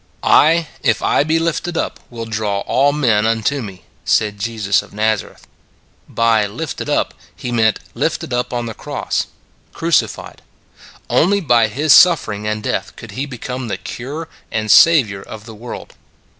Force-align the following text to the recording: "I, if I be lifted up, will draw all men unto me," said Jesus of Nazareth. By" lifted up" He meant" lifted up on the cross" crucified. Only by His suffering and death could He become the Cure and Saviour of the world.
"I, 0.23 0.67
if 0.81 1.03
I 1.03 1.23
be 1.23 1.37
lifted 1.37 1.77
up, 1.77 1.99
will 2.09 2.25
draw 2.25 2.61
all 2.61 2.91
men 2.91 3.27
unto 3.27 3.61
me," 3.61 3.83
said 4.03 4.39
Jesus 4.39 4.81
of 4.81 4.95
Nazareth. 4.95 5.45
By" 6.09 6.47
lifted 6.47 6.89
up" 6.89 7.13
He 7.35 7.51
meant" 7.51 7.77
lifted 8.03 8.33
up 8.33 8.51
on 8.51 8.65
the 8.65 8.73
cross" 8.73 9.27
crucified. 9.73 10.41
Only 11.07 11.39
by 11.39 11.67
His 11.67 11.93
suffering 11.93 12.47
and 12.47 12.63
death 12.63 12.95
could 12.95 13.11
He 13.11 13.27
become 13.27 13.67
the 13.67 13.77
Cure 13.77 14.27
and 14.51 14.71
Saviour 14.71 15.21
of 15.21 15.45
the 15.45 15.53
world. 15.53 15.93